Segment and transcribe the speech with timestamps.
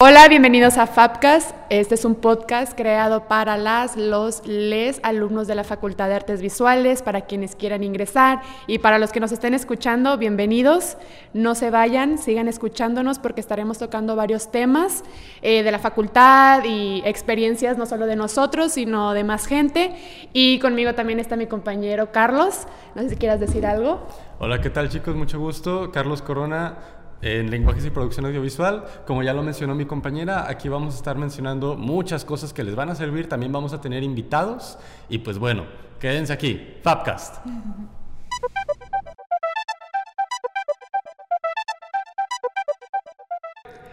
[0.00, 1.56] Hola, bienvenidos a Fabcast.
[1.70, 6.40] Este es un podcast creado para las, los, les alumnos de la Facultad de Artes
[6.40, 10.98] Visuales, para quienes quieran ingresar y para los que nos estén escuchando, bienvenidos.
[11.34, 15.02] No se vayan, sigan escuchándonos porque estaremos tocando varios temas
[15.42, 19.96] eh, de la facultad y experiencias no solo de nosotros, sino de más gente.
[20.32, 22.68] Y conmigo también está mi compañero Carlos.
[22.94, 24.06] No sé si quieras decir algo.
[24.38, 25.16] Hola, ¿qué tal chicos?
[25.16, 25.90] Mucho gusto.
[25.90, 28.84] Carlos Corona en lenguajes y producción audiovisual.
[29.06, 32.74] Como ya lo mencionó mi compañera, aquí vamos a estar mencionando muchas cosas que les
[32.74, 33.28] van a servir.
[33.28, 34.78] También vamos a tener invitados.
[35.08, 35.64] Y pues bueno,
[35.98, 36.76] quédense aquí.
[36.82, 37.36] Fabcast.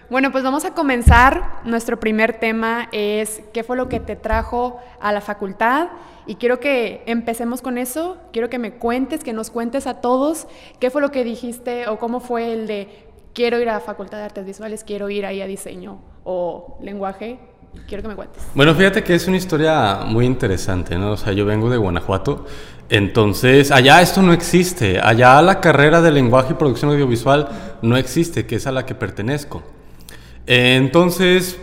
[0.07, 1.61] Bueno, pues vamos a comenzar.
[1.63, 5.87] Nuestro primer tema es qué fue lo que te trajo a la facultad
[6.27, 8.17] y quiero que empecemos con eso.
[8.31, 10.47] Quiero que me cuentes, que nos cuentes a todos
[10.79, 14.23] qué fue lo que dijiste o cómo fue el de quiero ir a Facultad de
[14.23, 17.37] Artes Visuales, quiero ir ahí a diseño o lenguaje.
[17.87, 18.41] Quiero que me cuentes.
[18.55, 21.11] Bueno, fíjate que es una historia muy interesante, ¿no?
[21.11, 22.45] O sea, yo vengo de Guanajuato,
[22.87, 27.49] entonces allá esto no existe, allá la carrera de lenguaje y producción audiovisual
[27.81, 29.61] no existe, que es a la que pertenezco.
[30.47, 31.59] Entonces,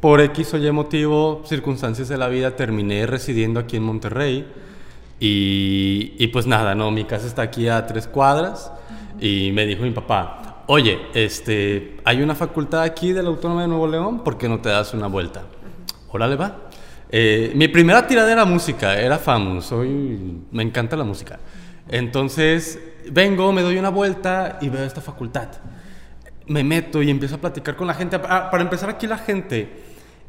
[0.00, 4.46] por X o Y motivo, circunstancias de la vida, terminé residiendo aquí en Monterrey.
[5.18, 8.70] Y, y, pues nada, no, mi casa está aquí a tres cuadras.
[9.18, 13.68] Y me dijo mi papá, oye, este, hay una facultad aquí de la Autónoma de
[13.68, 15.42] Nuevo León, ¿por qué no te das una vuelta?
[16.10, 16.56] Órale, va.
[17.10, 21.38] Eh, mi primera tirada era música, era famous, soy, me encanta la música.
[21.88, 22.78] Entonces,
[23.10, 25.48] vengo, me doy una vuelta y veo esta facultad.
[26.46, 28.18] Me meto y empiezo a platicar con la gente.
[28.28, 29.68] Ah, para empezar, aquí la gente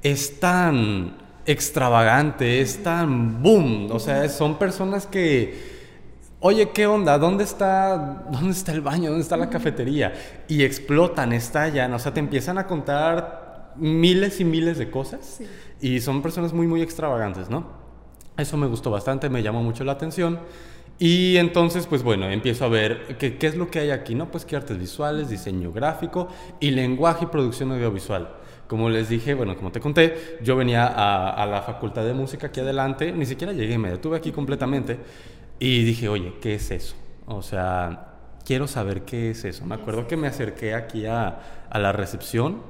[0.02, 3.90] es tan extravagante, es tan boom.
[3.92, 5.83] O sea, son personas que
[6.44, 7.18] oye, ¿qué onda?
[7.18, 9.10] ¿Dónde está, ¿Dónde está el baño?
[9.10, 10.14] ¿Dónde está la cafetería?
[10.50, 15.40] Y explotan, estallan, o sea, te empiezan a contar miles y miles de cosas.
[15.80, 17.66] Y son personas muy, muy extravagantes, ¿no?
[18.38, 20.40] Eso me gustó bastante, me llamó mucho la atención.
[21.00, 24.30] Y entonces, pues bueno, empiezo a ver qué, es lo que hay aquí, ¿no?
[24.30, 26.28] Pues qué artes visuales, diseño gráfico
[26.60, 28.30] y lenguaje y producción audiovisual.
[28.68, 32.48] Como les dije, bueno, como te conté, yo venía a, a, la facultad de música
[32.48, 35.00] aquí adelante, ni siquiera llegué, me detuve aquí completamente
[35.60, 36.96] y dije, oye, ¿qué es eso?
[37.26, 38.14] O sea,
[38.46, 39.66] quiero saber qué es eso.
[39.66, 42.62] Me acuerdo que me acerqué aquí a, a la recepción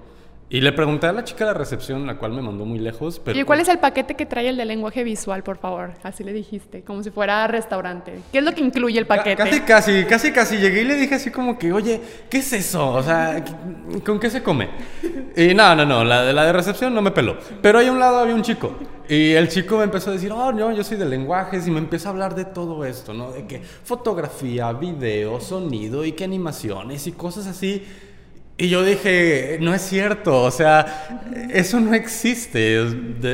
[0.53, 3.19] y le pregunté a la chica de la recepción, la cual me mandó muy lejos.
[3.25, 3.39] Pero...
[3.39, 5.93] ¿Y cuál es el paquete que trae el de lenguaje visual, por favor?
[6.03, 8.19] Así le dijiste, como si fuera restaurante.
[8.31, 9.35] ¿Qué es lo que incluye el paquete?
[9.35, 10.57] Casi, casi, casi, casi.
[10.57, 11.99] Llegué y le dije así como que, oye,
[12.29, 12.87] ¿qué es eso?
[12.87, 13.43] O sea,
[14.05, 14.69] ¿con qué se come?
[15.35, 17.35] Y no, no, no, la de la de recepción no me peló.
[17.59, 18.75] Pero ahí a un lado había un chico.
[19.09, 21.65] Y el chico me empezó a decir, oh, no, yo soy de lenguajes.
[21.65, 23.31] Y me empezó a hablar de todo esto, ¿no?
[23.31, 27.83] De que fotografía, video, sonido y qué animaciones y cosas así
[28.63, 31.19] y yo dije, no es cierto, o sea,
[31.51, 32.81] eso no existe.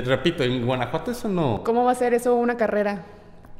[0.03, 1.62] repito, en Guanajuato eso no.
[1.63, 3.03] ¿Cómo va a ser eso una carrera?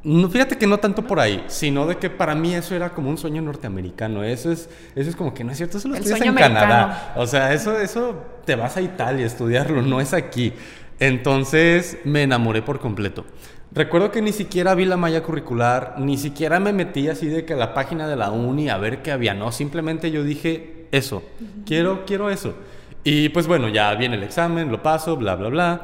[0.03, 3.12] No, fíjate que no tanto por ahí, sino de que para mí eso era como
[3.12, 4.24] un sueño norteamericano.
[4.24, 7.13] Eso es, eso es como que no es cierto, eso lo estudias en Canadá.
[7.16, 8.16] O sea, eso, eso
[8.46, 10.53] te vas a Italia a estudiarlo, no es aquí.
[11.00, 13.25] Entonces me enamoré por completo.
[13.72, 17.53] Recuerdo que ni siquiera vi la malla curricular, ni siquiera me metí así de que
[17.53, 21.23] la página de la uni a ver qué había, no, simplemente yo dije, eso,
[21.66, 22.55] quiero, quiero eso.
[23.03, 25.81] Y pues bueno, ya viene el examen, lo paso, bla, bla, bla.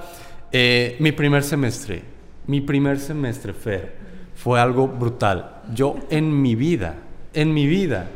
[0.51, 2.01] Eh, mi primer semestre,
[2.47, 3.95] mi primer semestre, Fer,
[4.35, 5.61] fue algo brutal.
[5.73, 6.95] Yo en mi vida,
[7.33, 8.09] en mi vida,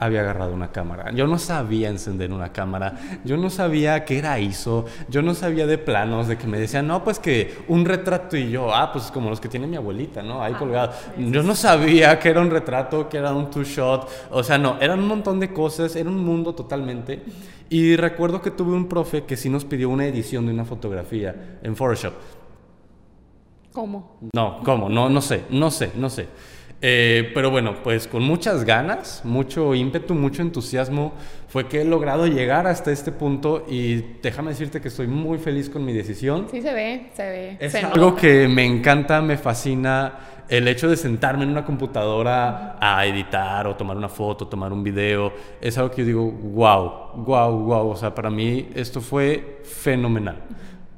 [0.00, 1.12] había agarrado una cámara.
[1.12, 2.94] Yo no sabía encender una cámara,
[3.24, 6.86] yo no sabía qué era ISO, yo no sabía de planos, de que me decían,
[6.86, 10.22] no, pues que un retrato y yo, ah, pues como los que tiene mi abuelita,
[10.22, 10.42] ¿no?
[10.42, 10.92] Ahí ah, colgado.
[11.18, 14.98] Yo no sabía que era un retrato, que era un two-shot, o sea, no, eran
[15.00, 17.22] un montón de cosas, era un mundo totalmente.
[17.68, 21.58] Y recuerdo que tuve un profe que sí nos pidió una edición de una fotografía
[21.62, 22.14] en Photoshop.
[23.72, 24.18] ¿Cómo?
[24.34, 24.88] No, ¿cómo?
[24.88, 26.26] No, no sé, no sé, no sé.
[26.82, 31.12] Eh, pero bueno, pues con muchas ganas, mucho ímpetu, mucho entusiasmo,
[31.48, 35.68] fue que he logrado llegar hasta este punto y déjame decirte que estoy muy feliz
[35.68, 36.46] con mi decisión.
[36.50, 37.56] Sí, se ve, se ve.
[37.60, 40.20] Es algo que me encanta, me fascina.
[40.48, 44.82] El hecho de sentarme en una computadora a editar o tomar una foto, tomar un
[44.82, 47.90] video, es algo que yo digo, wow, wow, wow.
[47.90, 50.38] O sea, para mí esto fue fenomenal.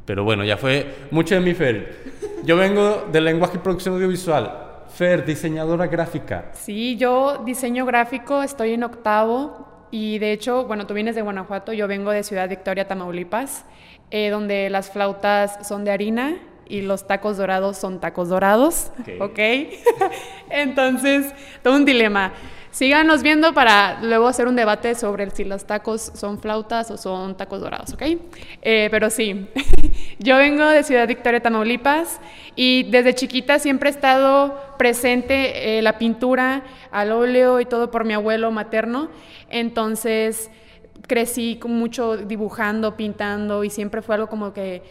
[0.07, 2.13] Pero bueno, ya fue mucho de mi Fer.
[2.45, 6.51] Yo vengo de lenguaje y producción audiovisual Fer, diseñadora gráfica.
[6.53, 11.73] Sí, yo diseño gráfico, estoy en octavo y de hecho, bueno, tú vienes de Guanajuato,
[11.73, 13.65] yo vengo de Ciudad Victoria, Tamaulipas,
[14.11, 16.37] eh, donde las flautas son de harina
[16.69, 19.31] y los tacos dorados son tacos dorados, ¿ok?
[19.31, 19.83] okay?
[20.51, 22.33] Entonces, todo un dilema.
[22.73, 27.37] Síganos viendo para luego hacer un debate sobre si los tacos son flautas o son
[27.37, 28.03] tacos dorados, ¿ok?
[28.63, 29.47] Eh, pero sí,
[30.19, 32.19] yo vengo de Ciudad Victoria, Tamaulipas,
[32.57, 38.07] y desde chiquita siempre he estado presente eh, la pintura al óleo y todo por
[38.07, 39.11] mi abuelo materno.
[39.51, 40.51] Entonces
[41.07, 44.83] crecí mucho dibujando, pintando y siempre fue algo como que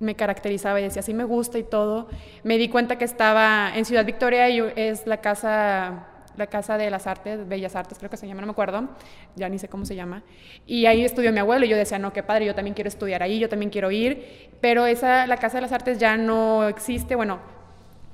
[0.00, 2.08] me caracterizaba y decía, así me gusta y todo.
[2.44, 6.90] Me di cuenta que estaba en Ciudad Victoria y es la casa la Casa de
[6.90, 8.88] las Artes, Bellas Artes creo que se llama, no me acuerdo,
[9.34, 10.22] ya ni sé cómo se llama.
[10.66, 13.22] Y ahí estudió mi abuelo y yo decía, no, qué padre, yo también quiero estudiar
[13.22, 17.14] ahí, yo también quiero ir, pero esa, la Casa de las Artes ya no existe,
[17.14, 17.38] bueno,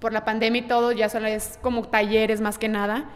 [0.00, 3.08] por la pandemia y todo, ya solo es como talleres más que nada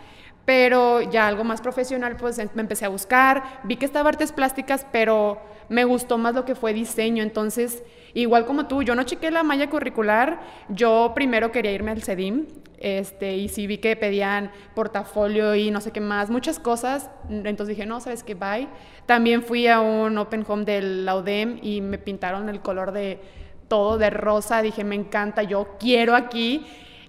[0.47, 4.87] pero ya algo más profesional, pues me empecé a buscar, vi que estaba artes plásticas,
[4.93, 7.83] pero me gustó más lo que fue diseño, entonces,
[8.15, 12.47] igual como tú, yo no chequé la malla curricular, yo primero quería irme al CEDIM,
[12.79, 17.77] este, y sí vi que pedían portafolio y no sé qué más, muchas cosas, entonces
[17.77, 18.35] dije, no, ¿sabes qué?
[18.35, 18.69] Bye.
[19.07, 23.19] También fui a un Open Home del la UDEM y me pintaron el color de
[23.67, 26.65] todo de rosa, dije, me encanta, yo quiero aquí,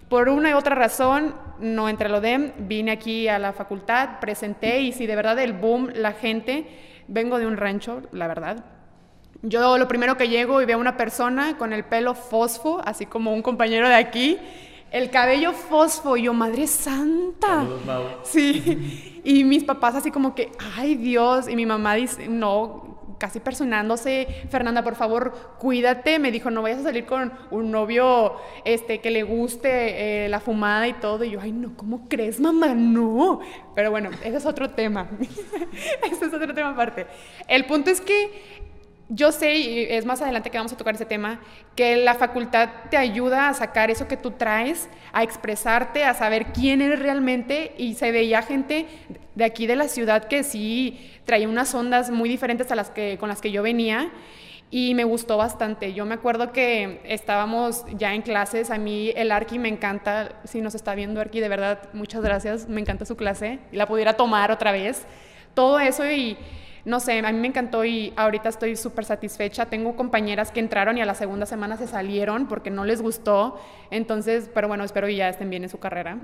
[0.10, 4.20] por una y otra razón, no entré a lo DEM, vine aquí a la facultad,
[4.20, 6.68] presenté y si de verdad el boom, la gente,
[7.08, 8.66] vengo de un rancho, la verdad.
[9.42, 13.06] Yo lo primero que llego y veo a una persona con el pelo fosfo, así
[13.06, 14.38] como un compañero de aquí,
[14.92, 17.66] el cabello fosfo, y yo, madre santa.
[18.24, 19.14] Sí.
[19.28, 24.28] Y mis papás así como que, ay Dios, y mi mamá dice, no, casi personándose,
[24.50, 28.36] Fernanda, por favor, cuídate, me dijo, no vayas a salir con un novio
[28.66, 32.40] este, que le guste eh, la fumada y todo, y yo, ay, no, ¿cómo crees,
[32.40, 32.74] mamá?
[32.76, 33.40] No,
[33.76, 35.10] pero bueno, ese es otro tema,
[36.12, 37.08] ese es otro tema aparte.
[37.48, 38.68] El punto es que
[39.10, 41.40] yo sé, y es más adelante que vamos a tocar ese tema,
[41.76, 46.48] que la facultad te ayuda a sacar eso que tú traes, a expresarte, a saber
[46.48, 48.86] quién eres realmente, y se veía gente
[49.36, 53.18] de aquí de la ciudad que sí traía unas ondas muy diferentes a las que,
[53.18, 54.12] con las que yo venía,
[54.70, 55.94] y me gustó bastante.
[55.94, 60.60] Yo me acuerdo que estábamos ya en clases, a mí el Arqui me encanta, si
[60.60, 64.14] nos está viendo Arqui, de verdad, muchas gracias, me encanta su clase, y la pudiera
[64.18, 65.06] tomar otra vez,
[65.54, 66.38] todo eso y
[66.86, 69.66] no sé, a mí me encantó y ahorita estoy súper satisfecha.
[69.66, 73.60] Tengo compañeras que entraron y a la segunda semana se salieron porque no les gustó.
[73.92, 76.18] Entonces, pero bueno, espero que ya estén bien en su carrera.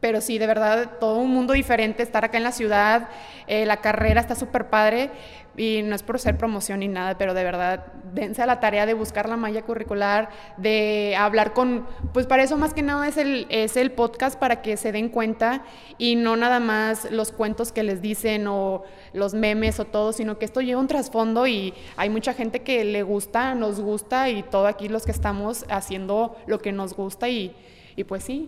[0.00, 3.08] Pero sí, de verdad, todo un mundo diferente, estar acá en la ciudad,
[3.46, 5.10] eh, la carrera está súper padre
[5.56, 8.84] y no es por ser promoción ni nada, pero de verdad, dense a la tarea
[8.84, 10.28] de buscar la malla curricular,
[10.58, 14.60] de hablar con, pues para eso más que nada es el, es el podcast para
[14.60, 15.64] que se den cuenta
[15.96, 18.84] y no nada más los cuentos que les dicen o
[19.16, 22.84] los memes o todo, sino que esto lleva un trasfondo y hay mucha gente que
[22.84, 27.28] le gusta, nos gusta y todo aquí los que estamos haciendo lo que nos gusta
[27.28, 27.54] y
[27.98, 28.46] y pues sí.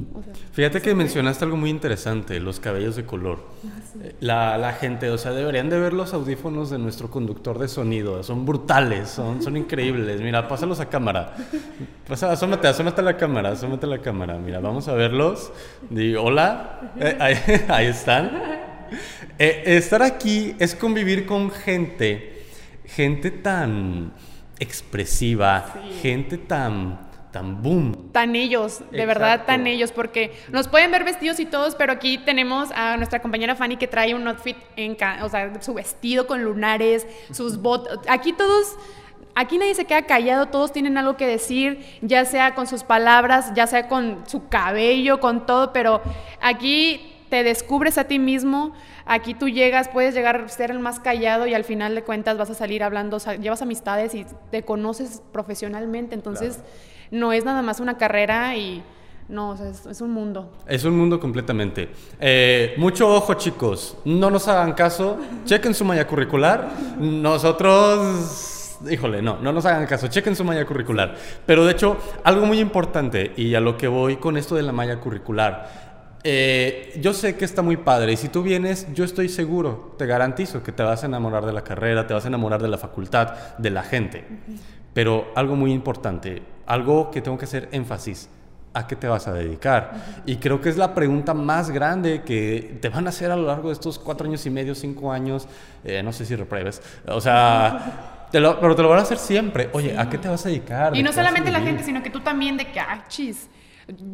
[0.52, 3.38] Fíjate que mencionaste algo muy interesante, los cabellos de color.
[4.28, 8.22] Ah, la, gente, o sea, deberían de ver los audífonos de nuestro conductor de sonido.
[8.22, 10.20] Son brutales, son, son increíbles.
[10.20, 11.34] Mira, pásalos a cámara.
[12.06, 14.36] Pasa, asómate, asómate a la cámara, asómate a la cámara.
[14.36, 15.50] Mira, vamos a verlos.
[15.88, 17.16] Digo, hola, eh,
[17.68, 18.67] ahí, están.
[19.40, 22.42] Eh, estar aquí es convivir con gente,
[22.86, 24.12] gente tan
[24.58, 28.10] expresiva, gente tan tan boom.
[28.12, 32.18] Tan ellos, de verdad tan ellos, porque nos pueden ver vestidos y todos, pero aquí
[32.18, 36.42] tenemos a nuestra compañera Fanny que trae un outfit, en, o sea, su vestido con
[36.42, 38.76] lunares, sus botas, aquí todos...
[39.34, 43.52] Aquí nadie se queda callado, todos tienen algo que decir, ya sea con sus palabras,
[43.54, 46.02] ya sea con su cabello, con todo, pero
[46.40, 48.72] aquí te descubres a ti mismo,
[49.06, 52.38] aquí tú llegas, puedes llegar a ser el más callado y al final de cuentas
[52.38, 56.60] vas a salir hablando, llevas amistades y te conoces profesionalmente, entonces
[57.10, 58.82] no es nada más una carrera y...
[59.28, 60.50] No, es, un mundo.
[60.66, 61.90] Es un mundo completamente.
[62.18, 63.98] Eh, mucho ojo, chicos.
[64.06, 65.18] No nos hagan caso.
[65.44, 66.70] Chequen su malla curricular.
[66.98, 68.78] Nosotros.
[68.90, 70.06] Híjole, no, no nos hagan caso.
[70.08, 71.14] Chequen su malla curricular.
[71.44, 74.72] Pero de hecho, algo muy importante, y a lo que voy con esto de la
[74.72, 75.87] malla curricular.
[76.24, 80.06] Eh, yo sé que está muy padre y si tú vienes, yo estoy seguro, te
[80.06, 82.78] garantizo que te vas a enamorar de la carrera, te vas a enamorar de la
[82.78, 84.24] facultad, de la gente.
[84.92, 88.28] Pero algo muy importante, algo que tengo que hacer énfasis,
[88.74, 90.22] ¿a qué te vas a dedicar?
[90.26, 93.46] Y creo que es la pregunta más grande que te van a hacer a lo
[93.46, 95.46] largo de estos cuatro años y medio, cinco años,
[95.84, 99.70] eh, no sé si repruebes, o sea, pero te lo van a hacer siempre.
[99.72, 100.96] Oye, ¿a qué te vas a dedicar?
[100.96, 103.48] Y no solamente la gente, sino que tú también de que, ah, chis,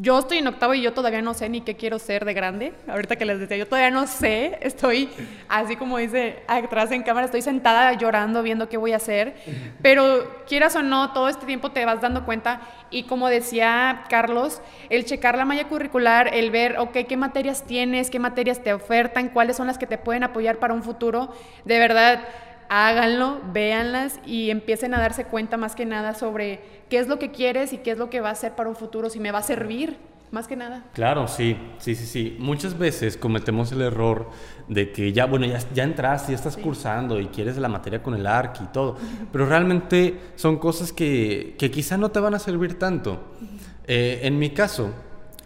[0.00, 2.74] yo estoy en octavo y yo todavía no sé ni qué quiero ser de grande.
[2.86, 4.58] Ahorita que les decía, yo todavía no sé.
[4.60, 5.10] Estoy,
[5.48, 9.34] así como dice atrás en cámara, estoy sentada llorando, viendo qué voy a hacer.
[9.82, 12.60] Pero quieras o no, todo este tiempo te vas dando cuenta.
[12.90, 18.10] Y como decía Carlos, el checar la malla curricular, el ver, ok, qué materias tienes,
[18.10, 21.80] qué materias te ofertan, cuáles son las que te pueden apoyar para un futuro, de
[21.80, 22.20] verdad
[22.68, 27.30] háganlo, véanlas y empiecen a darse cuenta más que nada sobre qué es lo que
[27.30, 29.38] quieres y qué es lo que va a ser para un futuro, si me va
[29.38, 29.96] a servir,
[30.30, 30.84] más que nada.
[30.92, 32.36] Claro, sí, sí, sí, sí.
[32.40, 34.30] Muchas veces cometemos el error
[34.68, 38.14] de que ya, bueno, ya, ya entraste, ya estás cursando y quieres la materia con
[38.14, 38.96] el ARC y todo,
[39.30, 43.20] pero realmente son cosas que, que, quizá no te van a servir tanto.
[43.86, 44.90] Eh, en mi caso,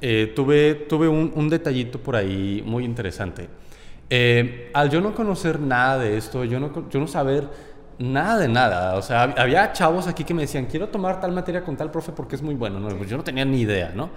[0.01, 3.49] eh, tuve, tuve un, un detallito por ahí muy interesante.
[4.11, 7.49] Eh, al yo no conocer nada de esto, yo no, yo no saber
[7.99, 11.65] nada de nada, o sea, había chavos aquí que me decían, quiero tomar tal materia
[11.65, 14.11] con tal profe porque es muy bueno, no, pues yo no tenía ni idea, ¿no?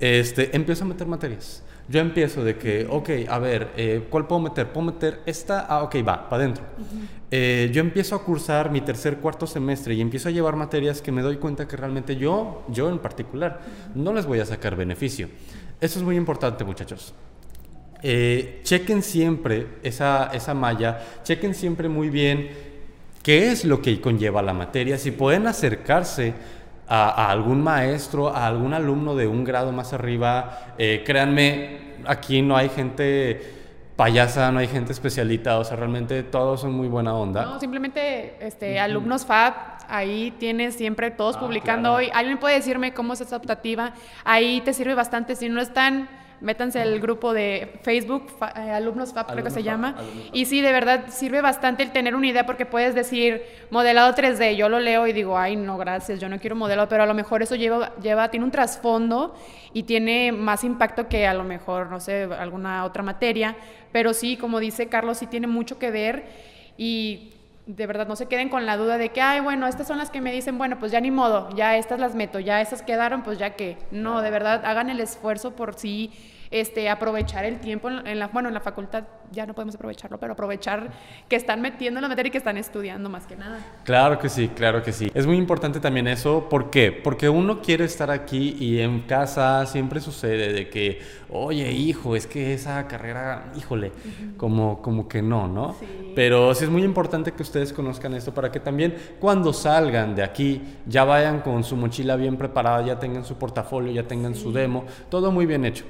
[0.00, 1.62] Este, empiezo a meter materias.
[1.86, 4.72] Yo empiezo de que, ok, a ver, eh, ¿cuál puedo meter?
[4.72, 5.66] ¿Puedo meter esta?
[5.68, 6.64] Ah, ok, va, para adentro.
[7.30, 11.12] Eh, yo empiezo a cursar mi tercer, cuarto semestre y empiezo a llevar materias que
[11.12, 13.60] me doy cuenta que realmente yo, yo en particular,
[13.94, 15.28] no les voy a sacar beneficio.
[15.78, 17.12] Eso es muy importante, muchachos.
[18.02, 22.73] Eh, chequen siempre esa, esa malla, chequen siempre muy bien
[23.24, 26.34] qué es lo que conlleva la materia, si pueden acercarse
[26.86, 32.54] a, algún maestro, a algún alumno de un grado más arriba, eh, créanme, aquí no
[32.54, 33.40] hay gente
[33.96, 37.46] payasa, no hay gente especialita, o sea, realmente todos son muy buena onda.
[37.46, 39.54] No, simplemente este, alumnos FAB,
[39.88, 42.10] ahí tienes siempre todos ah, publicando hoy.
[42.12, 43.94] ¿Alguien puede decirme cómo es esa optativa?
[44.24, 46.08] Ahí te sirve bastante, si no están
[46.44, 49.96] métanse al grupo de Facebook, eh, Alumnos FAP creo que se llama.
[50.32, 54.54] Y sí, de verdad sirve bastante el tener una idea porque puedes decir modelado 3D,
[54.54, 57.14] yo lo leo y digo, ay, no, gracias, yo no quiero modelado, pero a lo
[57.14, 59.34] mejor eso lleva, lleva tiene un trasfondo
[59.72, 63.56] y tiene más impacto que a lo mejor, no sé, alguna otra materia.
[63.90, 66.26] Pero sí, como dice Carlos, sí tiene mucho que ver
[66.76, 67.32] y
[67.66, 70.10] de verdad no se queden con la duda de que, ay, bueno, estas son las
[70.10, 73.22] que me dicen, bueno, pues ya ni modo, ya estas las meto, ya esas quedaron,
[73.22, 73.78] pues ya que.
[73.90, 76.12] No, de verdad, hagan el esfuerzo por sí
[76.50, 80.32] este, aprovechar el tiempo en la, bueno, en la facultad ya no podemos aprovecharlo, pero
[80.32, 80.90] aprovechar
[81.28, 83.58] que están metiendo la materia y que están estudiando más que nada.
[83.84, 85.10] Claro que sí, claro que sí.
[85.14, 86.92] Es muy importante también eso, ¿por qué?
[86.92, 92.26] Porque uno quiere estar aquí y en casa siempre sucede de que, oye, hijo, es
[92.26, 93.92] que esa carrera, híjole,
[94.36, 95.76] como, como que no, ¿no?
[96.14, 100.22] Pero sí es muy importante que ustedes conozcan esto para que también cuando salgan de
[100.22, 104.52] aquí ya vayan con su mochila bien preparada, ya tengan su portafolio, ya tengan su
[104.52, 105.84] demo, todo muy bien hecho.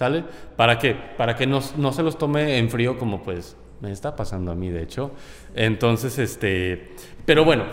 [0.00, 0.24] ¿Sale?
[0.56, 0.94] ¿Para qué?
[0.94, 4.54] Para que no, no, se los tome en frío como pues me está pasando a
[4.54, 5.10] mí, de hecho.
[5.54, 6.92] Entonces, este...
[7.26, 7.64] Pero bueno,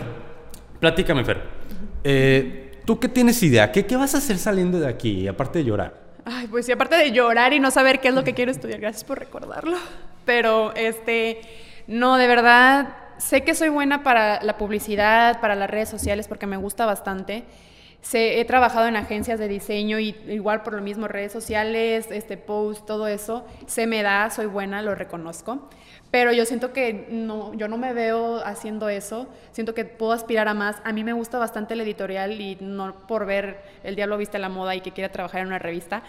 [0.78, 1.42] platícame, Fer.
[2.04, 3.72] Eh, ¿Tú qué tienes idea?
[3.72, 5.94] ¿Qué, ¿Qué vas a hacer saliendo de aquí, aparte de llorar?
[6.26, 8.78] Ay, pues sí, aparte de llorar y no saber qué es lo que quiero estudiar,
[8.78, 9.78] gracias por recordarlo.
[10.26, 11.40] Pero, este,
[11.86, 16.46] no, de verdad, sé que soy buena para la publicidad, para las redes sociales, porque
[16.46, 17.44] me gusta bastante
[18.14, 22.86] he trabajado en agencias de diseño y igual por lo mismo redes sociales, este post,
[22.86, 25.68] todo eso, se me da, soy buena, lo reconozco.
[26.10, 30.48] Pero yo siento que no, yo no me veo haciendo eso, siento que puedo aspirar
[30.48, 30.76] a más.
[30.84, 34.48] A mí me gusta bastante el editorial y no por ver El Diablo Viste la
[34.48, 36.02] Moda y que quiera trabajar en una revista.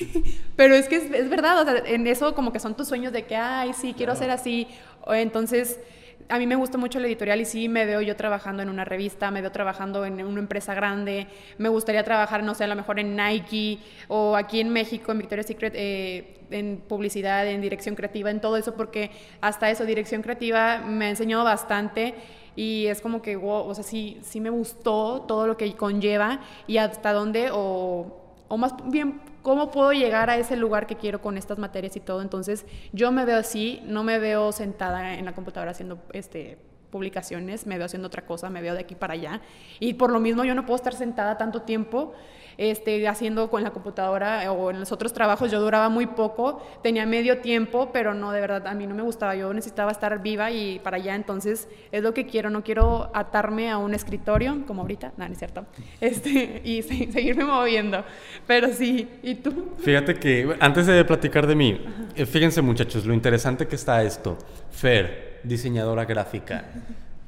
[0.56, 3.26] Pero es que es, verdad, o sea, en eso como que son tus sueños de
[3.26, 4.66] que, ay, sí, quiero ser así.
[5.06, 5.78] Entonces
[6.28, 8.84] a mí me gusta mucho el editorial y sí me veo yo trabajando en una
[8.84, 11.26] revista, me veo trabajando en una empresa grande,
[11.58, 13.78] me gustaría trabajar, no sé, a lo mejor en Nike
[14.08, 18.56] o aquí en México, en Victoria's Secret, eh, en publicidad, en dirección creativa, en todo
[18.56, 22.14] eso, porque hasta eso, dirección creativa, me ha enseñado bastante
[22.56, 26.40] y es como que, wow, o sea, sí, sí me gustó todo lo que conlleva
[26.66, 31.20] y hasta dónde, o, o más bien ¿Cómo puedo llegar a ese lugar que quiero
[31.20, 32.22] con estas materias y todo?
[32.22, 36.56] Entonces, yo me veo así, no me veo sentada en la computadora haciendo este
[36.94, 39.40] publicaciones, me veo haciendo otra cosa, me veo de aquí para allá.
[39.80, 42.14] Y por lo mismo yo no puedo estar sentada tanto tiempo
[42.56, 45.50] este, haciendo con la computadora o en los otros trabajos.
[45.50, 49.02] Yo duraba muy poco, tenía medio tiempo, pero no, de verdad, a mí no me
[49.02, 53.10] gustaba, yo necesitaba estar viva y para allá, entonces es lo que quiero, no quiero
[53.12, 55.66] atarme a un escritorio, como ahorita, no, no es cierto,
[56.00, 58.04] este, y seguirme moviendo,
[58.46, 59.72] pero sí, ¿y tú?
[59.78, 61.84] Fíjate que antes de platicar de mí,
[62.14, 64.38] eh, fíjense muchachos, lo interesante que está esto,
[64.70, 66.64] Fer, diseñadora gráfica.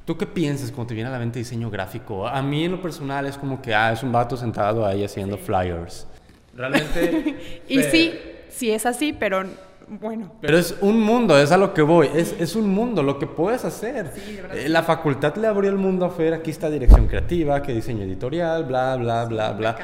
[0.07, 2.29] ¿Tú qué piensas cuando te viene a la mente diseño gráfico?
[2.29, 5.37] A mí en lo personal es como que, ah, es un vato sentado ahí haciendo
[5.37, 6.07] flyers.
[6.55, 7.63] Realmente...
[7.69, 8.15] y sí,
[8.49, 9.45] sí es así, pero
[9.89, 10.33] bueno.
[10.41, 13.27] Pero es un mundo, es a lo que voy, es, es un mundo, lo que
[13.27, 14.13] puedes hacer.
[14.53, 18.63] Eh, la facultad le abrió el mundo afuera, aquí está dirección creativa, que diseño editorial,
[18.65, 19.77] bla, bla, bla, bla.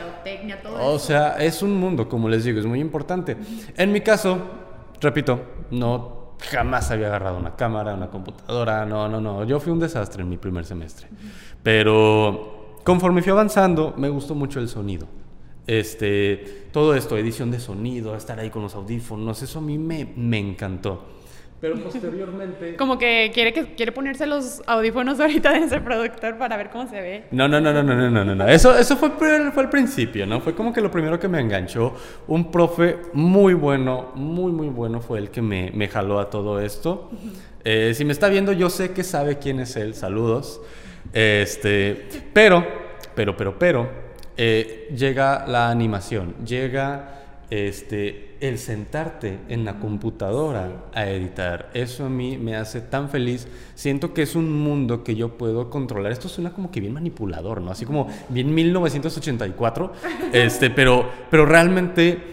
[0.62, 3.37] todo o sea, es un mundo, como les digo, es muy importante.
[3.77, 4.39] En mi caso,
[5.01, 5.41] repito,
[5.73, 9.45] no jamás había agarrado una cámara, una computadora, no, no, no.
[9.45, 11.09] Yo fui un desastre en mi primer semestre.
[11.63, 15.07] Pero conforme fui avanzando, me gustó mucho el sonido.
[15.67, 20.13] Este, todo esto, edición de sonido, estar ahí con los audífonos, eso a mí me,
[20.17, 21.05] me encantó.
[21.62, 22.75] Pero posteriormente...
[22.76, 26.88] Como que quiere, que quiere ponerse los audífonos ahorita de ese productor para ver cómo
[26.88, 27.25] se ve.
[27.31, 28.49] No, no, no, no, no, no, no, no.
[28.49, 30.40] Eso, eso fue, fue al principio, ¿no?
[30.40, 31.95] Fue como que lo primero que me enganchó.
[32.26, 36.61] Un profe muy bueno, muy, muy bueno fue el que me, me jaló a todo
[36.61, 37.12] esto.
[37.62, 39.95] Eh, si me está viendo, yo sé que sabe quién es él.
[39.95, 40.61] Saludos.
[41.12, 42.66] Este, pero,
[43.14, 43.88] pero, pero, pero,
[44.37, 47.22] eh, llega la animación, llega
[47.53, 51.69] este, el sentarte en la computadora a editar.
[51.75, 53.47] Eso a mí me hace tan feliz.
[53.75, 56.13] Siento que es un mundo que yo puedo controlar.
[56.13, 57.71] Esto suena como que bien manipulador, ¿no?
[57.71, 59.93] Así como bien 1984,
[60.33, 62.32] este, pero, pero realmente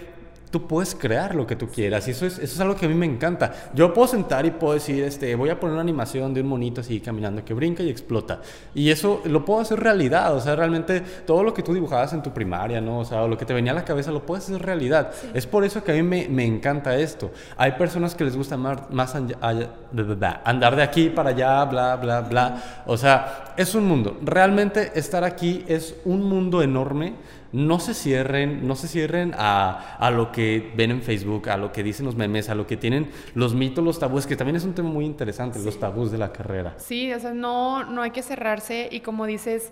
[0.51, 2.89] tú puedes crear lo que tú quieras y eso es, eso es algo que a
[2.89, 3.69] mí me encanta.
[3.73, 6.81] Yo puedo sentar y puedo decir, este, voy a poner una animación de un monito
[6.81, 8.41] así caminando que brinca y explota.
[8.73, 12.23] Y eso lo puedo hacer realidad, o sea, realmente todo lo que tú dibujabas en
[12.23, 12.99] tu primaria, ¿no?
[12.99, 15.11] O sea, lo que te venía a la cabeza lo puedes hacer realidad.
[15.33, 17.31] Es por eso que a mí me, me encanta esto.
[17.55, 22.83] Hay personas que les gusta más, más andar de aquí para allá, bla, bla, bla.
[22.87, 24.17] O sea, es un mundo.
[24.23, 27.13] Realmente estar aquí es un mundo enorme
[27.51, 31.71] no se cierren, no se cierren a, a, lo que ven en Facebook, a lo
[31.71, 34.63] que dicen los memes, a lo que tienen los mitos, los tabúes, que también es
[34.63, 36.75] un tema muy interesante, los tabús de la carrera.
[36.77, 39.71] Sí, o sea, no, no hay que cerrarse y como dices,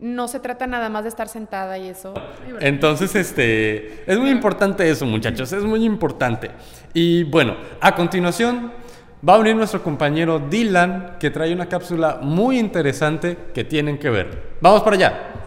[0.00, 2.12] no se trata nada más de estar sentada y eso.
[2.60, 6.50] Entonces, este, es muy importante eso, muchachos, es muy importante.
[6.92, 8.72] Y bueno, a continuación
[9.26, 14.10] va a venir nuestro compañero Dylan, que trae una cápsula muy interesante que tienen que
[14.10, 14.56] ver.
[14.60, 15.41] Vamos para allá.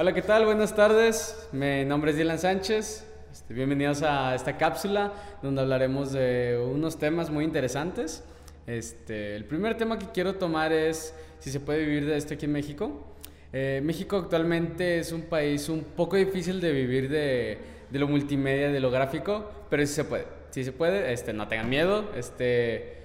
[0.00, 0.46] Hola, ¿qué tal?
[0.46, 1.46] Buenas tardes.
[1.52, 3.06] Mi nombre es Dylan Sánchez.
[3.30, 8.24] Este, bienvenidos a esta cápsula donde hablaremos de unos temas muy interesantes.
[8.66, 12.46] Este, el primer tema que quiero tomar es si se puede vivir de esto aquí
[12.46, 13.14] en México.
[13.52, 17.58] Eh, México actualmente es un país un poco difícil de vivir de,
[17.90, 20.24] de, lo multimedia, de lo gráfico, pero sí se puede.
[20.48, 22.10] Sí se puede, este, no tengan miedo.
[22.16, 23.02] Este,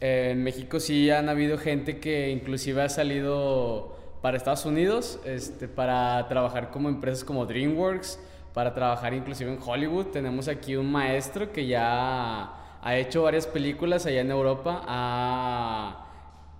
[0.00, 6.26] en México sí han habido gente que inclusive ha salido para Estados Unidos, este, para
[6.28, 8.20] trabajar como empresas como DreamWorks,
[8.52, 10.06] para trabajar inclusive en Hollywood.
[10.06, 16.06] Tenemos aquí un maestro que ya ha hecho varias películas allá en Europa, ha,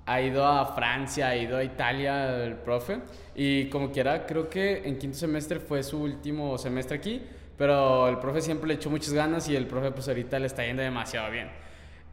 [0.06, 3.00] ha ido a Francia, ha ido a Italia el profe,
[3.34, 7.22] y como quiera, creo que en quinto semestre fue su último semestre aquí,
[7.56, 10.64] pero el profe siempre le echó muchas ganas y el profe pues ahorita le está
[10.64, 11.50] yendo demasiado bien.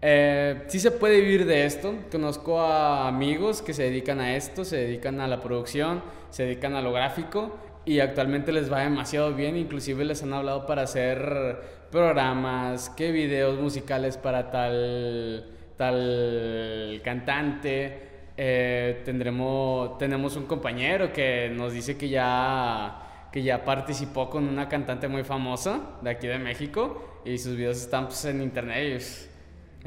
[0.01, 1.95] Eh, sí se puede vivir de esto.
[2.11, 6.75] Conozco a amigos que se dedican a esto, se dedican a la producción, se dedican
[6.75, 9.57] a lo gráfico y actualmente les va demasiado bien.
[9.57, 18.07] Inclusive les han hablado para hacer programas, qué videos musicales para tal, tal cantante.
[18.39, 24.69] Eh, tendremos, tenemos un compañero que nos dice que ya, que ya participó con una
[24.69, 29.01] cantante muy famosa de aquí de México y sus videos están pues, en internet.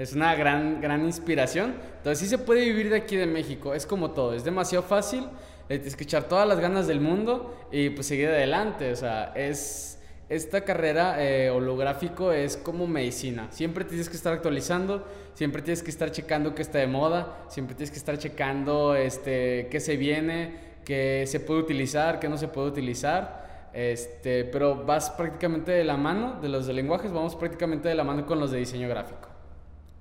[0.00, 1.74] Es una gran, gran inspiración.
[1.98, 3.74] Entonces sí se puede vivir de aquí de México.
[3.74, 5.28] Es como todo, es demasiado fácil.
[5.68, 8.90] Escuchar todas las ganas del mundo y pues seguir adelante.
[8.92, 9.98] O sea, es...
[10.30, 13.48] Esta carrera eh, holográfico es como medicina.
[13.50, 17.74] Siempre tienes que estar actualizando, siempre tienes que estar checando qué está de moda, siempre
[17.74, 22.46] tienes que estar checando este, qué se viene, qué se puede utilizar, qué no se
[22.46, 23.70] puede utilizar.
[23.72, 28.04] Este, pero vas prácticamente de la mano de los de lenguajes, vamos prácticamente de la
[28.04, 29.29] mano con los de diseño gráfico.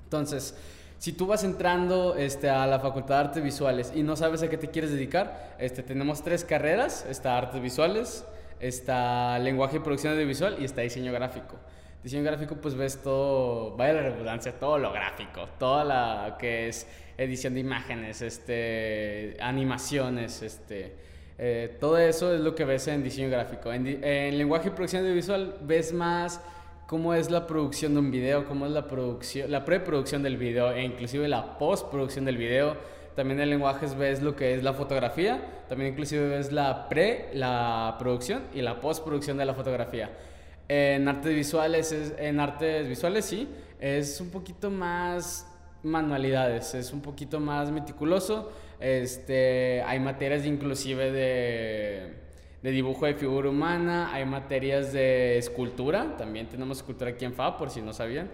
[0.10, 0.56] Entonces,
[0.98, 4.50] si tú vas entrando este, a la Facultad de Artes Visuales y no sabes a
[4.50, 7.06] qué te quieres dedicar, este, tenemos tres carreras.
[7.08, 8.26] Está Artes Visuales,
[8.60, 11.58] está Lenguaje y Producción Audiovisual y está Diseño Gráfico.
[12.04, 16.88] Diseño gráfico, pues ves todo, vaya la redundancia, todo lo gráfico, toda la que es
[17.18, 20.96] edición de imágenes, este, animaciones, este,
[21.38, 23.72] eh, todo eso es lo que ves en diseño gráfico.
[23.72, 26.42] En, en lenguaje y producción audiovisual ves más
[26.90, 30.72] cómo es la producción de un video, cómo es la producción, la preproducción del video
[30.72, 32.76] e inclusive la postproducción del video.
[33.16, 37.96] También en lenguajes ves lo que es la fotografía, también inclusive ves la pre, la
[38.00, 40.10] producción y la postproducción de la fotografía.
[40.68, 43.48] En artes visuales, en artes visuales sí,
[43.80, 45.46] es un poquito más
[45.84, 48.52] manualidades, es un poquito más meticuloso.
[48.80, 52.29] Este, hay materias inclusive de
[52.62, 57.58] de dibujo de figura humana, hay materias de escultura, también tenemos escultura aquí en FA,
[57.58, 58.30] por si no sabían.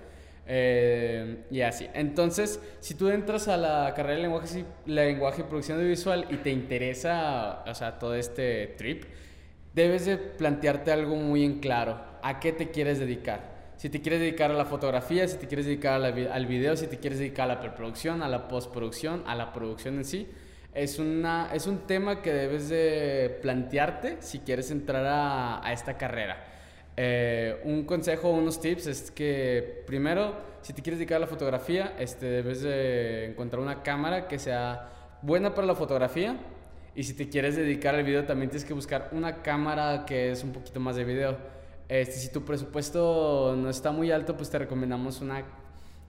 [0.48, 1.88] Eh, y así.
[1.94, 6.52] Entonces, si tú entras a la carrera de lenguaje, lenguaje y producción audiovisual y te
[6.52, 9.06] interesa, o sea, todo este trip,
[9.74, 12.00] debes de plantearte algo muy en claro.
[12.22, 13.56] ¿A qué te quieres dedicar?
[13.78, 16.98] Si te quieres dedicar a la fotografía, si te quieres dedicar al video, si te
[16.98, 20.30] quieres dedicar a la preproducción, a la postproducción, a la producción en sí,
[20.76, 25.98] es, una, es un tema que debes de plantearte si quieres entrar a, a esta
[25.98, 26.38] carrera.
[26.98, 31.96] Eh, un consejo, unos tips es que primero, si te quieres dedicar a la fotografía,
[32.00, 34.90] este, debes de encontrar una cámara que sea
[35.22, 36.38] buena para la fotografía.
[36.96, 40.44] Y si te quieres dedicar al video, también tienes que buscar una cámara que es
[40.44, 41.38] un poquito más de video.
[41.90, 45.44] Este, si tu presupuesto no está muy alto, pues te recomendamos una,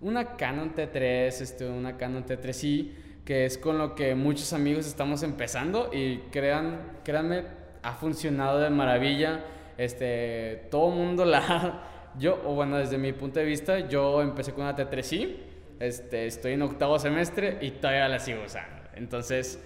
[0.01, 2.93] una Canon T3, este, una Canon T3i,
[3.27, 7.45] que es con lo que muchos amigos estamos empezando y crean, créanme,
[7.83, 9.45] ha funcionado de maravilla
[9.77, 11.83] este, todo mundo la...
[12.19, 15.37] Yo, o bueno, desde mi punto de vista, yo empecé con una T3i,
[15.81, 18.89] este, estoy en octavo semestre y todavía la sigo usando.
[18.95, 19.63] Entonces,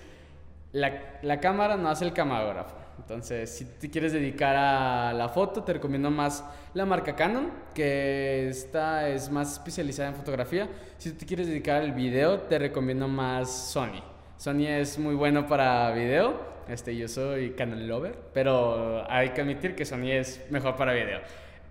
[0.72, 2.79] la, la cámara no hace el camarógrafo.
[3.10, 6.44] Entonces, si te quieres dedicar a la foto, te recomiendo más
[6.74, 10.68] la marca Canon, que esta es más especializada en fotografía.
[10.96, 14.00] Si te quieres dedicar al video, te recomiendo más Sony.
[14.36, 19.74] Sony es muy bueno para video este, yo soy Canon Lover, pero hay que admitir
[19.74, 21.18] que Sony es mejor para video.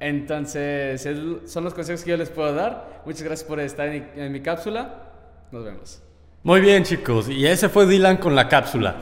[0.01, 1.01] Entonces,
[1.45, 3.01] son los consejos que yo les puedo dar.
[3.05, 5.13] Muchas gracias por estar en, mi cápsula.
[5.53, 6.08] Nos vemos.
[6.41, 7.27] Muy bien, chicos.
[7.27, 8.95] Y ese fue Dylan con la cápsula.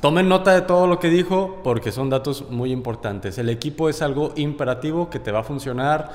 [0.00, 3.38] Tomen nota de todo lo que dijo porque son datos muy importantes.
[3.38, 6.10] El equipo es algo imperativo que te va a funcionar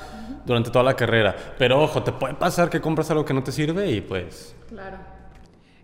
[0.46, 1.36] durante toda la carrera.
[1.58, 4.56] Pero ojo, te puede pasar que compras algo que no te sirve y pues...
[4.70, 4.96] Claro.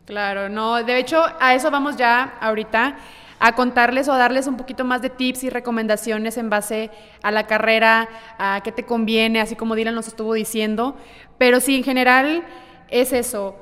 [0.07, 0.83] Claro, no.
[0.83, 2.96] De hecho, a eso vamos ya ahorita
[3.40, 6.90] a contarles o a darles un poquito más de tips y recomendaciones en base
[7.22, 10.96] a la carrera, a qué te conviene, así como Dylan nos estuvo diciendo.
[11.37, 12.42] Pero sí, en general
[12.88, 13.55] es eso.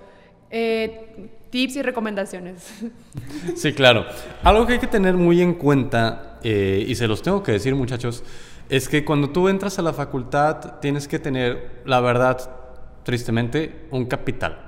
[0.51, 2.73] Eh, tips y recomendaciones.
[3.57, 4.05] Sí, claro.
[4.43, 7.75] Algo que hay que tener muy en cuenta, eh, y se los tengo que decir
[7.75, 8.23] muchachos,
[8.69, 12.51] es que cuando tú entras a la facultad tienes que tener, la verdad,
[13.05, 14.66] tristemente, un capital.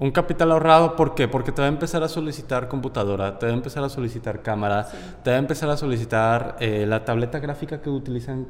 [0.00, 1.26] Un capital ahorrado, ¿por qué?
[1.26, 4.86] Porque te va a empezar a solicitar computadora, te va a empezar a solicitar cámara,
[5.24, 8.46] te va a empezar a solicitar eh, la tableta gráfica que utilizan.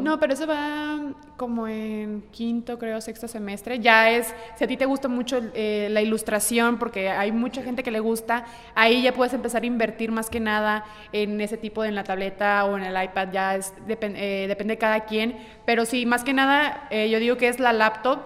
[0.00, 1.00] No, pero eso va
[1.36, 3.80] como en quinto, creo, sexto semestre.
[3.80, 7.82] Ya es, si a ti te gusta mucho eh, la ilustración, porque hay mucha gente
[7.82, 8.44] que le gusta,
[8.76, 12.04] ahí ya puedes empezar a invertir más que nada en ese tipo de en la
[12.04, 15.38] tableta o en el iPad, ya es, eh, depende de cada quien.
[15.66, 18.20] Pero sí, más que nada, yo digo que es la laptop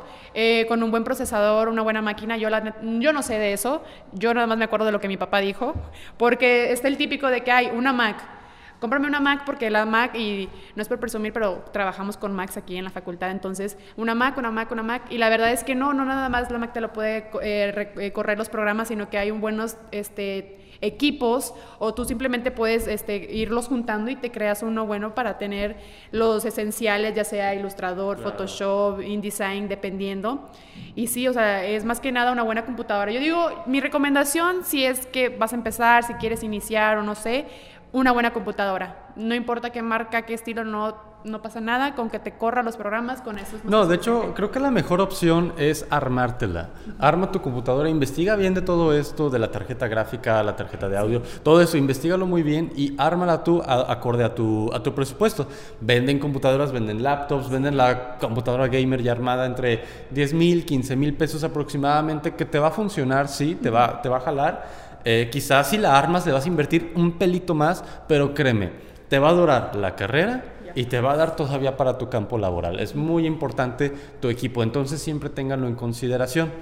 [0.68, 2.36] con un buen procesador, una buena máquina.
[2.36, 5.08] Yo la yo no sé de eso, yo nada más me acuerdo de lo que
[5.08, 5.74] mi papá dijo,
[6.16, 8.38] porque está el típico de que hay una Mac.
[8.80, 12.56] Cómprame una Mac porque la Mac, y no es por presumir, pero trabajamos con Macs
[12.56, 15.64] aquí en la facultad, entonces una Mac, una Mac, una Mac, y la verdad es
[15.64, 18.88] que no, no nada más la Mac te lo puede eh, eh, correr los programas,
[18.88, 24.16] sino que hay un buenos este, equipos o tú simplemente puedes este, irlos juntando y
[24.16, 25.76] te creas uno bueno para tener
[26.10, 30.48] los esenciales, ya sea Ilustrador, Photoshop, InDesign, dependiendo.
[30.94, 33.10] Y sí, o sea, es más que nada una buena computadora.
[33.10, 37.14] Yo digo, mi recomendación, si es que vas a empezar, si quieres iniciar o no
[37.14, 37.46] sé,
[37.92, 39.08] una buena computadora.
[39.16, 42.76] No importa qué marca, qué estilo, no no pasa nada con que te corra los
[42.76, 43.56] programas, con eso.
[43.64, 46.70] No, de hecho, creo que la mejor opción es armártela.
[46.98, 50.96] Arma tu computadora, investiga bien de todo esto, de la tarjeta gráfica, la tarjeta de
[50.96, 55.46] audio, todo eso, investigalo muy bien y ármala tú acorde a tu, a tu presupuesto.
[55.80, 61.14] Venden computadoras, venden laptops, venden la computadora gamer ya armada entre 10 mil, 15 mil
[61.14, 64.88] pesos aproximadamente, que te va a funcionar, sí, te va, te va a jalar.
[65.04, 68.70] Eh, quizás si la armas le vas a invertir un pelito más, pero créeme,
[69.08, 70.44] te va a durar la carrera
[70.78, 72.78] y te va a dar todavía para tu campo laboral.
[72.78, 76.52] Es muy importante tu equipo, entonces siempre ténganlo en consideración.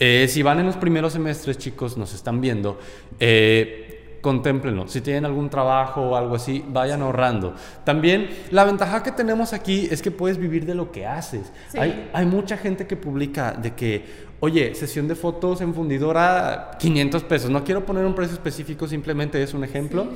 [0.00, 2.80] Eh, si van en los primeros semestres, chicos, nos están viendo,
[3.20, 3.86] eh.
[4.86, 7.54] Si tienen algún trabajo o algo así, vayan ahorrando.
[7.84, 11.50] También la ventaja que tenemos aquí es que puedes vivir de lo que haces.
[11.72, 14.04] Hay, hay mucha gente que publica de que,
[14.40, 17.50] oye, sesión de fotos en fundidora, 500 pesos.
[17.50, 20.08] No quiero poner un precio específico, simplemente es un ejemplo.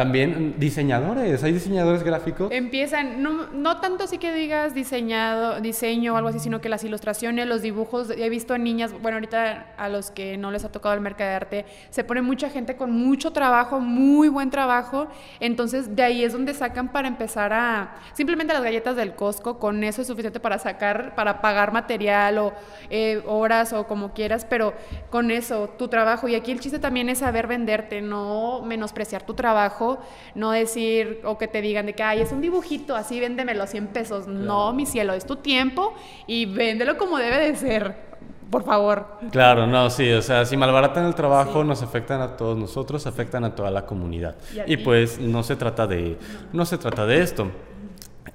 [0.00, 2.50] También diseñadores, hay diseñadores gráficos.
[2.52, 6.82] Empiezan, no, no tanto así que digas diseñado, diseño o algo así, sino que las
[6.84, 10.94] ilustraciones, los dibujos, he visto niñas, bueno, ahorita a los que no les ha tocado
[10.94, 15.06] el mercado de arte, se pone mucha gente con mucho trabajo, muy buen trabajo,
[15.38, 19.84] entonces de ahí es donde sacan para empezar a, simplemente las galletas del Costco, con
[19.84, 22.54] eso es suficiente para sacar, para pagar material o
[22.88, 24.72] eh, horas o como quieras, pero
[25.10, 26.26] con eso, tu trabajo.
[26.26, 29.89] Y aquí el chiste también es saber venderte, no menospreciar tu trabajo,
[30.34, 33.86] no decir o que te digan de que, ay, es un dibujito, así véndemelo 100
[33.88, 34.26] pesos.
[34.26, 35.94] No, mi cielo, es tu tiempo
[36.26, 38.10] y véndelo como debe de ser.
[38.50, 39.06] Por favor.
[39.30, 43.44] Claro, no, sí, o sea, si malbaratan el trabajo, nos afectan a todos nosotros, afectan
[43.44, 44.34] a toda la comunidad.
[44.66, 46.18] Y, pues no se trata de,
[46.52, 47.48] no se trata de esto.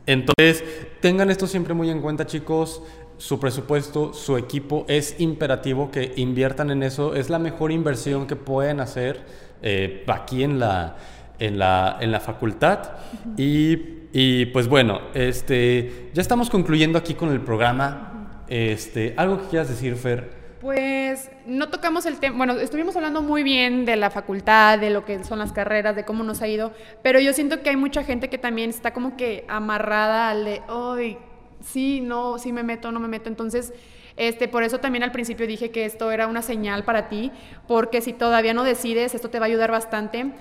[0.05, 0.63] Entonces,
[1.01, 2.81] tengan esto siempre muy en cuenta, chicos.
[3.17, 7.15] Su presupuesto, su equipo es imperativo que inviertan en eso.
[7.15, 9.25] Es la mejor inversión que pueden hacer
[9.61, 10.95] eh, aquí en la,
[11.39, 12.91] en la, en la facultad.
[13.37, 13.77] y,
[14.13, 18.43] y, pues bueno, este, ya estamos concluyendo aquí con el programa.
[18.47, 20.45] Este, ¿Algo que quieras decir, Fer?
[20.61, 25.05] Pues no tocamos el tema, bueno, estuvimos hablando muy bien de la facultad, de lo
[25.05, 28.03] que son las carreras, de cómo nos ha ido, pero yo siento que hay mucha
[28.03, 31.19] gente que también está como que amarrada al de, ay,
[31.61, 33.73] sí, no, sí me meto, no me meto, entonces...
[34.17, 37.33] Este, por eso también al principio dije que esto era una señal para ti,
[37.67, 40.31] porque si todavía no decides, esto te va a ayudar bastante.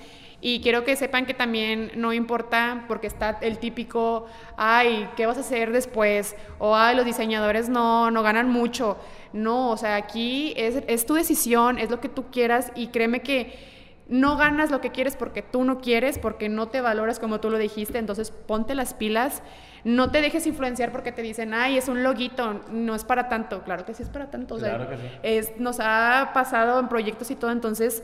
[0.40, 5.38] Y quiero que sepan que también no importa porque está el típico, ay, ¿qué vas
[5.38, 6.36] a hacer después?
[6.58, 8.98] O, ay, los diseñadores no, no ganan mucho.
[9.32, 13.20] No, o sea, aquí es, es tu decisión, es lo que tú quieras y créeme
[13.20, 13.74] que
[14.08, 17.50] no ganas lo que quieres porque tú no quieres, porque no te valoras como tú
[17.50, 19.42] lo dijiste, entonces ponte las pilas,
[19.82, 23.62] no te dejes influenciar porque te dicen, ay, es un loguito, no es para tanto,
[23.62, 25.02] claro que sí es para tanto, claro que sí.
[25.22, 28.02] es, nos ha pasado en proyectos y todo, entonces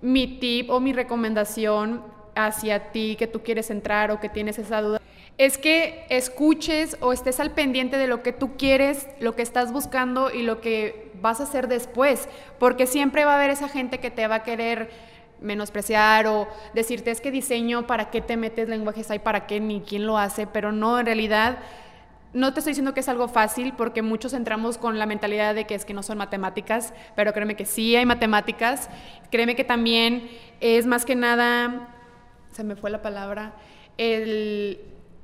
[0.00, 2.02] mi tip o mi recomendación
[2.34, 5.00] hacia ti que tú quieres entrar o que tienes esa duda
[5.40, 9.72] es que escuches o estés al pendiente de lo que tú quieres, lo que estás
[9.72, 14.00] buscando y lo que vas a hacer después, porque siempre va a haber esa gente
[14.00, 14.90] que te va a querer
[15.40, 19.20] menospreciar o decirte es que diseño, ¿para qué te metes lenguajes hay?
[19.20, 19.60] ¿Para qué?
[19.60, 21.60] Ni quién lo hace, pero no, en realidad
[22.32, 25.66] no te estoy diciendo que es algo fácil porque muchos entramos con la mentalidad de
[25.66, 28.88] que es que no son matemáticas, pero créeme que sí hay matemáticas,
[29.30, 31.88] créeme que también es más que nada,
[32.52, 33.54] se me fue la palabra,
[33.98, 34.80] el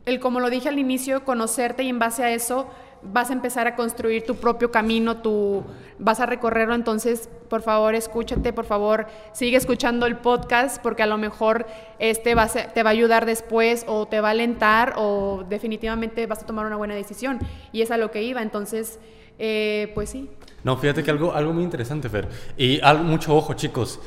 [0.07, 2.71] el, como lo dije al inicio, conocerte y en base a eso
[3.03, 5.63] vas a empezar a construir tu propio camino, tú
[5.99, 11.07] vas a recorrerlo, entonces por favor escúchate, por favor sigue escuchando el podcast porque a
[11.07, 11.67] lo mejor
[11.99, 16.43] este va te va a ayudar después o te va a alentar o definitivamente vas
[16.43, 17.39] a tomar una buena decisión
[17.73, 18.99] y es a lo que iba, entonces
[19.39, 20.29] eh, pues sí.
[20.65, 24.01] No, fíjate que algo, algo muy interesante, Fer, y algo, mucho ojo chicos,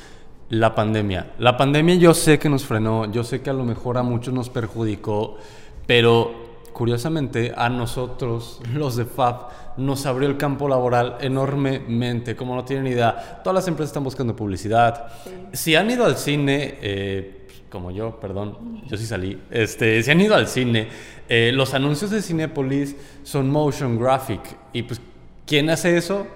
[0.49, 1.33] la pandemia.
[1.37, 4.33] La pandemia yo sé que nos frenó, yo sé que a lo mejor a muchos
[4.33, 5.37] nos perjudicó,
[5.85, 6.48] pero
[6.79, 12.87] curiosamente a nosotros, los de FAB, nos abrió el campo laboral enormemente, como no tienen
[12.87, 13.41] idea.
[13.43, 15.11] Todas las empresas están buscando publicidad.
[15.51, 20.21] Si han ido al cine, eh, como yo, perdón, yo sí salí, este, si han
[20.21, 20.87] ido al cine,
[21.27, 24.39] eh, los anuncios de Cinepolis son motion graphic.
[24.71, 25.01] Y pues,
[25.45, 26.27] ¿quién hace eso?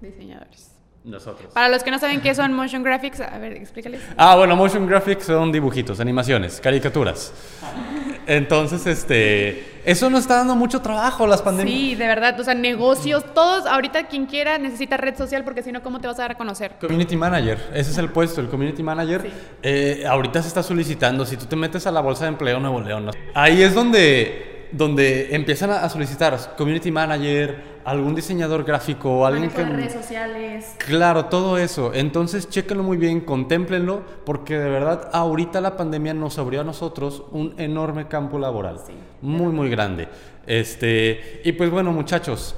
[0.00, 0.72] Diseñadores.
[1.04, 1.52] Nosotros.
[1.52, 4.00] Para los que no saben qué son motion graphics, a ver, explícales.
[4.16, 7.32] Ah, bueno, motion graphics son dibujitos, animaciones, caricaturas.
[8.26, 11.76] Entonces, este, eso nos está dando mucho trabajo las pandemias.
[11.76, 15.72] Sí, de verdad, o sea, negocios, todos, ahorita quien quiera necesita red social porque si
[15.72, 16.72] no, ¿cómo te vas a dar a conocer?
[16.80, 19.30] Community Manager, ese es el puesto, el Community Manager.
[19.62, 22.80] Eh, ahorita se está solicitando, si tú te metes a la Bolsa de Empleo Nuevo
[22.80, 29.64] León, ahí es donde, donde empiezan a solicitar Community Manager, algún diseñador gráfico, alguien que...
[29.64, 30.74] redes sociales.
[30.78, 31.92] Claro, todo eso.
[31.94, 37.24] Entonces, chéquenlo muy bien, contémplenlo, porque de verdad ahorita la pandemia nos abrió a nosotros
[37.32, 38.80] un enorme campo laboral.
[39.20, 40.08] muy, muy grande.
[40.46, 42.56] Este, y pues bueno, muchachos,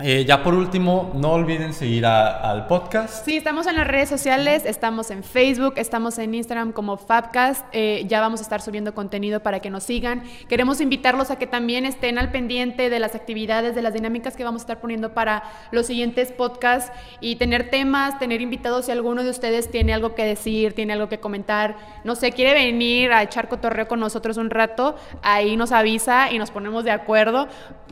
[0.00, 3.24] eh, ya por último, no olviden seguir al podcast.
[3.24, 7.64] Sí, estamos en las redes sociales, estamos en Facebook, estamos en Instagram como Fabcast.
[7.70, 10.24] Eh, ya vamos a estar subiendo contenido para que nos sigan.
[10.48, 14.42] Queremos invitarlos a que también estén al pendiente de las actividades, de las dinámicas que
[14.42, 18.86] vamos a estar poniendo para los siguientes podcasts y tener temas, tener invitados.
[18.86, 22.52] Si alguno de ustedes tiene algo que decir, tiene algo que comentar, no sé, quiere
[22.52, 26.90] venir a echar cotorreo con nosotros un rato, ahí nos avisa y nos ponemos de
[26.90, 27.46] acuerdo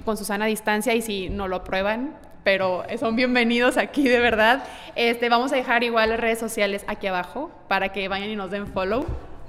[0.05, 1.92] con Susana a distancia y si no lo aprueba
[2.45, 4.65] pero son bienvenidos aquí de verdad.
[4.97, 8.51] Este, vamos a dejar igual las redes sociales aquí abajo para que vayan y nos
[8.51, 9.07] den follow.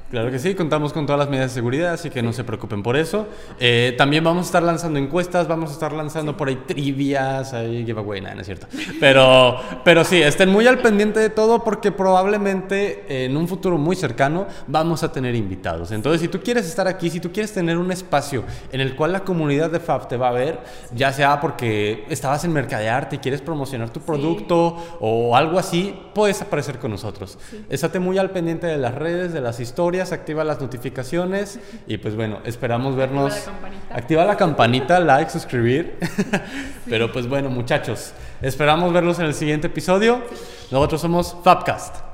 [0.10, 2.84] Claro que sí, contamos con todas las medidas de seguridad, así que no se preocupen
[2.84, 3.28] por eso.
[3.60, 7.84] Eh, también vamos a estar lanzando encuestas, vamos a estar lanzando por ahí trivias, ahí
[7.84, 8.68] giveaway, nada, no es cierto.
[9.00, 13.96] Pero, pero sí, estén muy al pendiente de todo porque probablemente en un futuro muy
[13.96, 15.92] cercano vamos a tener invitados.
[15.92, 19.14] Entonces, si tú quieres estar aquí, si tú quieres tener un espacio en el cual
[19.14, 20.60] la comunidad de Fab te va a ver,
[20.94, 26.40] ya sea porque estabas en Mercadearte y quieres promocionar tu producto o algo así, puedes
[26.42, 27.40] aparecer con nosotros.
[27.70, 32.16] Estate muy al pendiente de las redes, de las historias activa las notificaciones y pues
[32.16, 33.34] bueno, esperamos vernos.
[33.34, 33.96] Activa la campanita.
[33.96, 35.98] Activa la campanita, like, suscribir.
[36.90, 38.14] Pero pues bueno, muchachos,
[38.44, 40.22] Esperamos verlos en el siguiente episodio.
[40.70, 42.13] Nosotros somos Fabcast.